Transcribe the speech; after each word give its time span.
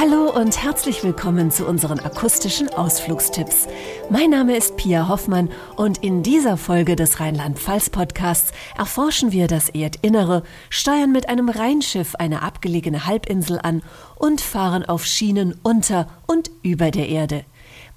Hallo 0.00 0.30
und 0.34 0.62
herzlich 0.62 1.04
willkommen 1.04 1.50
zu 1.50 1.66
unseren 1.66 2.00
akustischen 2.00 2.70
Ausflugstipps. 2.70 3.68
Mein 4.08 4.30
Name 4.30 4.56
ist 4.56 4.78
Pia 4.78 5.08
Hoffmann 5.08 5.50
und 5.76 5.98
in 5.98 6.22
dieser 6.22 6.56
Folge 6.56 6.96
des 6.96 7.20
Rheinland-Pfalz-Podcasts 7.20 8.52
erforschen 8.78 9.30
wir 9.30 9.46
das 9.46 9.68
Erdinnere, 9.68 10.42
steuern 10.70 11.12
mit 11.12 11.28
einem 11.28 11.50
Rheinschiff 11.50 12.14
eine 12.14 12.40
abgelegene 12.40 13.04
Halbinsel 13.04 13.60
an 13.62 13.82
und 14.16 14.40
fahren 14.40 14.86
auf 14.86 15.04
Schienen 15.04 15.56
unter 15.62 16.06
und 16.26 16.50
über 16.62 16.90
der 16.90 17.10
Erde. 17.10 17.44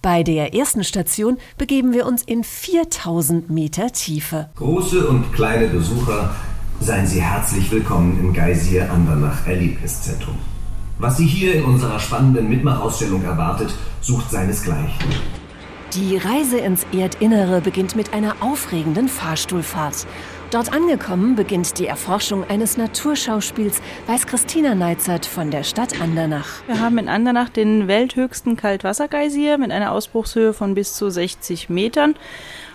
Bei 0.01 0.23
der 0.23 0.53
ersten 0.53 0.83
Station 0.83 1.37
begeben 1.57 1.93
wir 1.93 2.05
uns 2.05 2.21
in 2.23 2.43
4000 2.43 3.49
Meter 3.49 3.93
Tiefe. 3.93 4.49
Große 4.57 5.07
und 5.07 5.31
kleine 5.31 5.67
Besucher, 5.67 6.35
seien 6.81 7.07
Sie 7.07 7.21
herzlich 7.21 7.71
willkommen 7.71 8.19
im 8.19 8.33
Geysir 8.33 8.91
Andernach 8.91 9.47
Erlebniszentrum. 9.47 10.35
Was 10.99 11.17
Sie 11.17 11.25
hier 11.25 11.55
in 11.55 11.63
unserer 11.63 11.99
spannenden 11.99 12.49
Mitmachausstellung 12.49 13.23
erwartet, 13.23 13.73
sucht 14.01 14.29
seinesgleichen. 14.29 15.09
Die 15.93 16.17
Reise 16.17 16.57
ins 16.57 16.85
Erdinnere 16.91 17.61
beginnt 17.61 17.95
mit 17.95 18.13
einer 18.13 18.35
aufregenden 18.39 19.07
Fahrstuhlfahrt. 19.07 20.07
Dort 20.49 20.73
angekommen 20.73 21.35
beginnt 21.35 21.77
die 21.77 21.87
Erforschung 21.87 22.43
eines 22.47 22.77
Naturschauspiels, 22.77 23.81
weiß 24.07 24.27
Christina 24.27 24.75
Neizert 24.75 25.25
von 25.25 25.51
der 25.51 25.63
Stadt 25.63 25.99
Andernach. 25.99 26.63
Wir 26.67 26.79
haben 26.79 26.97
in 26.97 27.09
Andernach 27.09 27.49
den 27.49 27.87
welthöchsten 27.87 28.55
Kaltwassergeysir 28.55 29.57
mit 29.57 29.71
einer 29.71 29.91
Ausbruchshöhe 29.91 30.53
von 30.53 30.73
bis 30.73 30.93
zu 30.93 31.09
60 31.09 31.69
Metern 31.69 32.15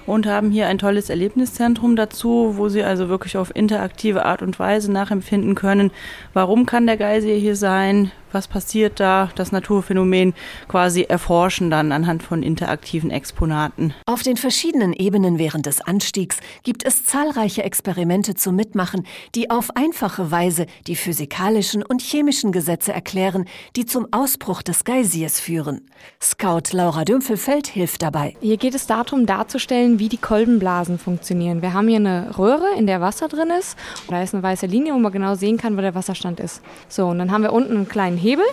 und 0.08 0.26
haben 0.26 0.50
hier 0.50 0.66
ein 0.68 0.78
tolles 0.78 1.10
Erlebniszentrum 1.10 1.94
dazu, 1.94 2.54
wo 2.56 2.70
Sie 2.70 2.82
also 2.82 3.10
wirklich 3.10 3.36
auf 3.36 3.54
interaktive 3.54 4.24
Art 4.24 4.40
und 4.40 4.58
Weise 4.58 4.90
nachempfinden 4.90 5.54
können, 5.54 5.90
warum 6.32 6.64
kann 6.64 6.86
der 6.86 6.96
Geysir 6.96 7.36
hier 7.36 7.56
sein, 7.56 8.10
was 8.32 8.48
passiert 8.48 9.00
da, 9.00 9.30
das 9.34 9.52
Naturphänomen 9.52 10.34
quasi 10.68 11.02
erforschen 11.02 11.70
dann 11.70 11.92
anhand 11.92 12.22
von 12.22 12.42
interaktiven 12.42 13.10
Exponaten. 13.10 13.94
Auf 14.06 14.22
den 14.22 14.36
verschiedenen 14.36 14.92
Ebenen 14.92 15.38
während 15.38 15.66
des 15.66 15.80
Anstiegs 15.80 16.38
gibt 16.62 16.84
es 16.84 17.04
zahlreiche 17.04 17.62
Experimente 17.62 18.34
zum 18.34 18.56
Mitmachen, 18.56 19.06
die 19.34 19.50
auf 19.50 19.76
einfache 19.76 20.30
Weise 20.30 20.66
die 20.86 20.96
physikalischen 20.96 21.82
und 21.82 22.02
chemischen 22.02 22.52
Gesetze 22.52 22.92
erklären, 22.92 23.46
die 23.76 23.86
zum 23.86 24.08
Ausbruch 24.10 24.62
des 24.62 24.84
Geysirs 24.84 25.40
führen. 25.40 25.86
Scout 26.22 26.72
Laura 26.72 27.04
Dümpfelfeld 27.04 27.66
hilft 27.66 28.02
dabei. 28.02 28.36
Hier 28.40 28.56
geht 28.56 28.74
es 28.74 28.86
darum 28.86 29.26
darzustellen, 29.26 29.97
wie 29.98 30.08
die 30.08 30.18
Kolbenblasen 30.18 30.98
funktionieren. 30.98 31.62
Wir 31.62 31.72
haben 31.72 31.88
hier 31.88 31.96
eine 31.96 32.38
Röhre, 32.38 32.66
in 32.76 32.86
der 32.86 33.00
Wasser 33.00 33.28
drin 33.28 33.50
ist. 33.50 33.76
Da 34.08 34.22
ist 34.22 34.34
eine 34.34 34.42
weiße 34.42 34.66
Linie, 34.66 34.94
wo 34.94 34.98
man 34.98 35.12
genau 35.12 35.34
sehen 35.34 35.56
kann, 35.56 35.76
wo 35.76 35.80
der 35.80 35.94
Wasserstand 35.94 36.40
ist. 36.40 36.62
So, 36.88 37.06
und 37.06 37.18
dann 37.18 37.30
haben 37.30 37.42
wir 37.42 37.52
unten 37.52 37.76
einen 37.76 37.88
kleinen 37.88 38.16
Hebel. 38.16 38.44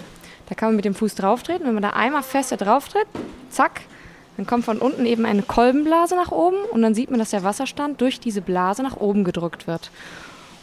Da 0.48 0.56
kann 0.56 0.70
man 0.70 0.76
mit 0.76 0.86
dem 0.86 0.96
Fuß 0.96 1.16
drauf 1.16 1.44
treten. 1.44 1.66
Wenn 1.66 1.74
man 1.74 1.84
da 1.84 1.92
einmal 1.92 2.24
fester 2.24 2.58
drauf 2.58 2.88
tritt, 2.88 3.08
zack, 3.50 3.82
dann 4.38 4.46
kommt 4.46 4.66
von 4.66 4.80
unten 4.80 5.06
eben 5.06 5.26
eine 5.26 5.42
Kolbenblase 5.42 6.16
nach 6.16 6.32
oben 6.32 6.58
und 6.72 6.82
dann 6.82 6.94
sieht 6.94 7.10
man, 7.10 7.20
dass 7.20 7.30
der 7.30 7.44
Wasserstand 7.44 8.02
durch 8.02 8.20
diese 8.20 8.42
Blase 8.42 8.84
nach 8.84 8.98
oben 8.98 9.24
gedrückt 9.24 9.68
wird. 9.68 9.92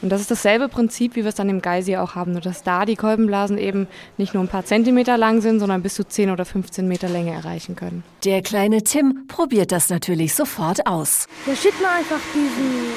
Und 0.02 0.10
das 0.10 0.20
ist 0.20 0.30
dasselbe 0.30 0.68
Prinzip, 0.68 1.14
wie 1.14 1.22
wir 1.22 1.28
es 1.28 1.36
dann 1.36 1.48
im 1.48 1.62
Geysir 1.62 2.02
auch 2.02 2.16
haben, 2.16 2.32
nur 2.32 2.40
dass 2.40 2.62
da 2.64 2.84
die 2.84 2.96
Kolbenblasen 2.96 3.56
eben 3.56 3.86
nicht 4.18 4.34
nur 4.34 4.42
ein 4.42 4.48
paar 4.48 4.64
Zentimeter 4.64 5.16
lang 5.16 5.40
sind, 5.40 5.60
sondern 5.60 5.82
bis 5.82 5.94
zu 5.94 6.04
10 6.04 6.30
oder 6.30 6.44
15 6.44 6.86
Meter 6.86 7.08
Länge 7.08 7.32
erreichen 7.32 7.76
können. 7.76 8.02
Der 8.24 8.42
kleine 8.42 8.82
Tim 8.82 9.26
probiert 9.28 9.70
das 9.70 9.88
natürlich 9.90 10.34
sofort 10.34 10.86
aus. 10.86 11.28
Da 11.46 11.54
schiebt 11.54 11.80
man 11.80 11.92
einfach 11.92 12.20
diesen, 12.34 12.90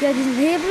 ja, 0.00 0.12
diesen 0.12 0.36
Hebel 0.36 0.70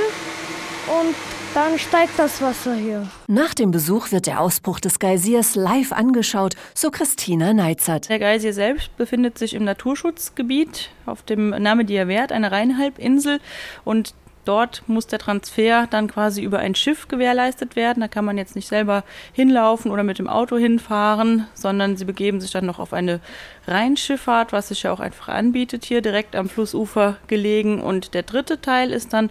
und 0.99 1.15
dann 1.53 1.77
steigt 1.77 2.17
das 2.17 2.41
Wasser 2.41 2.75
hier. 2.75 3.07
Nach 3.27 3.53
dem 3.53 3.71
Besuch 3.71 4.13
wird 4.13 4.25
der 4.25 4.39
Ausbruch 4.39 4.79
des 4.79 4.99
Geysirs 4.99 5.55
live 5.55 5.91
angeschaut, 5.91 6.55
so 6.73 6.91
Christina 6.91 7.53
Neizert. 7.53 8.07
Der 8.07 8.19
Geysir 8.19 8.53
selbst 8.53 8.95
befindet 8.95 9.37
sich 9.37 9.53
im 9.53 9.65
Naturschutzgebiet 9.65 10.89
auf 11.05 11.23
dem 11.23 11.49
Name 11.49 11.85
Wert, 11.89 12.31
eine 12.31 12.53
Rheinhalbinsel. 12.53 13.41
Und 13.83 14.13
Dort 14.45 14.83
muss 14.87 15.07
der 15.07 15.19
Transfer 15.19 15.87
dann 15.89 16.07
quasi 16.07 16.41
über 16.41 16.59
ein 16.59 16.75
Schiff 16.75 17.07
gewährleistet 17.07 17.75
werden. 17.75 18.01
Da 18.01 18.07
kann 18.07 18.25
man 18.25 18.37
jetzt 18.37 18.55
nicht 18.55 18.67
selber 18.67 19.03
hinlaufen 19.33 19.91
oder 19.91 20.03
mit 20.03 20.19
dem 20.19 20.27
Auto 20.27 20.57
hinfahren, 20.57 21.47
sondern 21.53 21.97
sie 21.97 22.05
begeben 22.05 22.41
sich 22.41 22.51
dann 22.51 22.65
noch 22.65 22.79
auf 22.79 22.93
eine 22.93 23.19
Rheinschifffahrt, 23.67 24.53
was 24.53 24.69
sich 24.69 24.83
ja 24.83 24.91
auch 24.91 24.99
einfach 24.99 25.27
anbietet, 25.27 25.85
hier 25.85 26.01
direkt 26.01 26.35
am 26.35 26.49
Flussufer 26.49 27.17
gelegen. 27.27 27.81
Und 27.81 28.13
der 28.13 28.23
dritte 28.23 28.61
Teil 28.61 28.91
ist 28.91 29.13
dann 29.13 29.29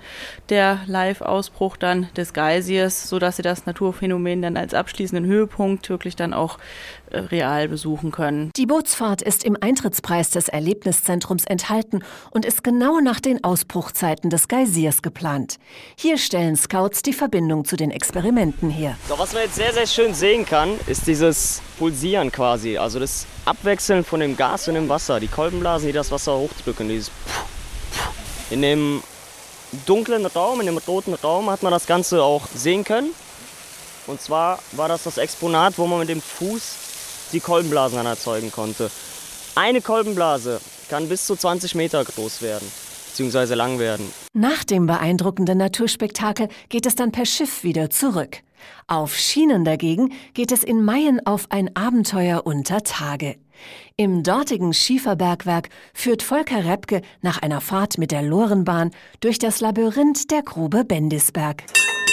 der 0.49 0.81
Live-Ausbruch 0.87 1.77
dann 1.77 2.09
des 2.17 2.33
Geysirs, 2.33 3.09
sodass 3.09 3.37
sie 3.37 3.43
das 3.43 3.67
Naturphänomen 3.67 4.43
dann 4.43 4.57
als 4.57 4.75
abschließenden 4.75 5.27
Höhepunkt 5.27 5.89
wirklich 5.91 6.17
dann 6.17 6.33
auch 6.33 6.59
äh, 7.11 7.19
real 7.19 7.69
besuchen 7.69 8.13
können. 8.13 8.51
Die 8.57 8.67
Bootsfahrt 8.67 9.23
ist 9.23 9.45
im 9.45 9.57
Eintrittspreis 9.61 10.31
des 10.31 10.49
Erlebniszentrums 10.49 11.45
enthalten 11.45 12.03
und 12.31 12.45
ist 12.45 12.63
genau 12.63 13.01
nach 13.01 13.21
den 13.21 13.43
Ausbruchzeiten 13.43 14.31
des 14.31 14.49
Geysirs 14.49 15.03
geplant. 15.03 15.10
Hier 15.97 16.19
stellen 16.19 16.57
Scouts 16.57 17.03
die 17.03 17.13
Verbindung 17.13 17.65
zu 17.65 17.77
den 17.77 17.91
Experimenten 17.91 18.71
her. 18.71 18.97
So, 19.09 19.19
was 19.19 19.33
man 19.33 19.43
jetzt 19.43 19.57
sehr, 19.57 19.73
sehr 19.73 19.87
schön 19.87 20.15
sehen 20.15 20.47
kann, 20.47 20.79
ist 20.87 21.07
dieses 21.07 21.63
Pulsieren 21.79 22.33
quasi, 22.33 22.77
also 22.77 22.99
das 22.99 23.27
Abwechseln 23.45 24.05
von 24.05 24.21
dem 24.21 24.37
Gas 24.37 24.69
und 24.69 24.75
dem 24.75 24.89
Wasser, 24.89 25.21
die 25.21 25.29
Kolbenblasen, 25.29 25.87
die 25.87 25.93
das 25.93 26.11
Wasser 26.11 26.37
hochdrücken, 26.37 26.89
dieses 26.89 27.11
in 28.51 28.63
dem 28.63 29.03
dunklen 29.87 30.27
Raum, 30.27 30.61
in 30.61 30.67
dem 30.67 30.79
roten 30.79 31.15
Raum 31.15 31.51
hat 31.51 31.63
man 31.63 31.73
das 31.73 31.87
Ganze 31.87 32.23
auch 32.23 32.47
sehen 32.55 32.85
können. 32.85 33.11
Und 34.07 34.21
zwar 34.21 34.59
war 34.73 34.89
das 34.89 35.05
das 35.05 35.19
Exponat, 35.19 35.79
wo 35.79 35.87
man 35.87 36.01
mit 36.01 36.09
dem 36.09 36.21
Fuß 36.21 36.63
die 37.33 37.41
Kolbenblasen 37.41 38.05
erzeugen 38.05 38.51
konnte. 38.51 38.91
Eine 39.55 39.81
Kolbenblase 39.81 40.61
kann 40.89 41.09
bis 41.09 41.27
zu 41.27 41.37
20 41.37 41.77
Meter 41.77 42.05
groß 42.05 42.43
werden 42.43 42.71
bzw. 43.29 43.55
lang 43.55 43.79
werden. 43.79 44.11
Nach 44.33 44.65
dem 44.65 44.87
beeindruckenden 44.87 45.59
Naturspektakel 45.59 46.49
geht 46.69 46.87
es 46.87 46.95
dann 46.95 47.13
per 47.13 47.27
Schiff 47.27 47.63
wieder 47.65 47.91
zurück. 47.91 48.39
Auf 48.87 49.17
Schienen 49.17 49.65
dagegen 49.65 50.13
geht 50.35 50.53
es 50.53 50.65
in 50.65 50.83
Mayen 50.85 51.25
auf 51.27 51.47
ein 51.51 51.75
Abenteuer 51.77 52.43
unter 52.45 52.83
Tage. 52.83 53.37
Im 53.97 54.23
dortigen 54.23 54.73
Schieferbergwerk 54.73 55.69
führt 55.93 56.23
Volker 56.23 56.65
Repke 56.65 57.03
nach 57.21 57.43
einer 57.43 57.61
Fahrt 57.61 57.99
mit 57.99 58.11
der 58.11 58.23
Lorenbahn 58.23 58.91
durch 59.21 59.39
das 59.39 59.61
Labyrinth 59.61 60.31
der 60.31 60.43
Grube 60.43 60.85
Bendisberg 60.85 61.65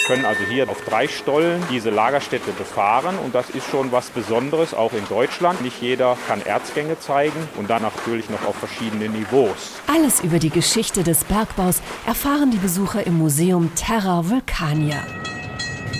können 0.08 0.24
also 0.24 0.42
hier 0.44 0.68
auf 0.70 0.80
drei 0.86 1.06
Stollen 1.06 1.62
diese 1.70 1.90
Lagerstätte 1.90 2.50
befahren 2.52 3.18
und 3.18 3.34
das 3.34 3.50
ist 3.50 3.68
schon 3.70 3.92
was 3.92 4.08
Besonderes, 4.08 4.72
auch 4.72 4.94
in 4.94 5.06
Deutschland. 5.06 5.60
Nicht 5.60 5.82
jeder 5.82 6.16
kann 6.26 6.40
Erzgänge 6.40 6.98
zeigen 6.98 7.48
und 7.58 7.68
dann 7.68 7.82
natürlich 7.82 8.30
noch 8.30 8.46
auf 8.46 8.56
verschiedenen 8.56 9.12
Niveaus. 9.12 9.74
Alles 9.86 10.20
über 10.20 10.38
die 10.38 10.50
Geschichte 10.50 11.02
des 11.02 11.24
Bergbaus 11.24 11.82
erfahren 12.06 12.50
die 12.50 12.56
Besucher 12.56 13.06
im 13.06 13.18
Museum 13.18 13.70
Terra 13.74 14.30
Vulcania. 14.30 15.02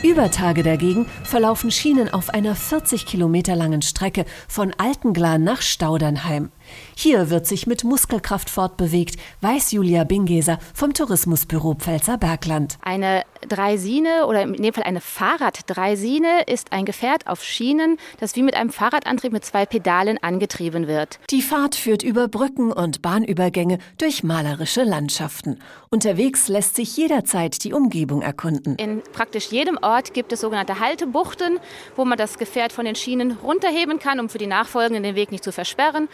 Über 0.03 0.31
Tage 0.31 0.63
dagegen 0.63 1.07
verlaufen 1.25 1.73
Schienen 1.73 2.09
auf 2.09 2.31
einer 2.31 2.55
40 2.55 3.05
Kilometer 3.05 3.57
langen 3.57 3.83
Strecke 3.83 4.25
von 4.47 4.73
Altenglan 4.79 5.43
nach 5.43 5.61
Staudernheim. 5.61 6.51
Hier 6.95 7.31
wird 7.31 7.47
sich 7.47 7.67
mit 7.67 7.85
Muskelkraft 7.85 8.51
fortbewegt, 8.51 9.17
weiß 9.41 9.73
Julia 9.73 10.05
Bingeser 10.05 10.59
vom 10.75 10.95
Tourismusbüro 10.95 11.75
Pfälzer 11.75 12.19
Bergland. 12.19 12.79
Eine 12.83 13.25
Dreisine 13.49 14.27
oder 14.27 14.43
in 14.43 14.55
dem 14.55 14.73
Fall 14.75 14.85
eine 14.85 15.01
Fahrraddreisine 15.01 16.43
ist 16.47 16.73
ein 16.73 16.85
Gefährt 16.85 17.27
auf 17.27 17.43
Schienen, 17.45 17.99
das 18.19 18.35
wie 18.37 18.43
mit 18.43 18.55
einem 18.55 18.71
Fahrradantrieb 18.71 19.33
mit 19.33 19.45
zwei 19.45 19.67
Pedalen 19.67 20.19
angetrieben 20.23 20.87
wird. 20.87 21.21
Die 21.31 21.43
Fahrt 21.43 21.77
führt 21.77 22.03
über 22.03 22.29
Brücken 22.29 22.73
und 22.73 23.03
Bahnübergänge 23.03 23.79
durch 23.99 24.23
malerische 24.23 24.83
Landschaften. 24.83 25.61
Unterwegs 25.91 26.49
lässt 26.49 26.77
sich 26.77 26.97
jederzeit 26.97 27.63
die 27.65 27.73
Umgebung 27.73 28.23
erkunden. 28.23 28.77
In 28.77 29.03
praktisch 29.13 29.51
jedem 29.51 29.79
Ort 29.81 30.15
gibt 30.15 30.33
es 30.33 30.41
sogenannte 30.41 30.81
Haltebuchten, 30.81 31.61
wo 31.97 32.05
man 32.05 32.19
das 32.19 32.39
Gefährt 32.39 32.73
von 32.73 32.85
den 32.85 32.95
Schienen 32.95 33.33
runterheben 33.43 33.99
kann, 33.99 34.21
um 34.21 34.29
für 34.29 34.39
die 34.39 34.47
Nachfolgenden 34.47 35.03
den 35.03 35.15
Weg 35.15 35.31
nicht 35.31 35.45
zu 35.45 35.53
versperren. 35.53 36.09